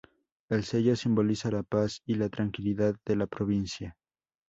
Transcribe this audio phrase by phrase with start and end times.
[0.49, 3.95] El sello simboliza la paz y la tranquilidad de la provincia.